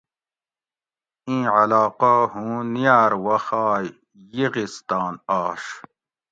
اِیں 1.27 1.45
علاقہ 1.57 2.13
ہُوں 2.31 2.55
نیار 2.73 3.11
وخ 3.25 3.45
آئ 3.71 3.85
یِغستان 4.35 5.13
آش 5.41 5.63